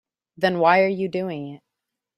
[0.35, 1.61] Then why are you doing it?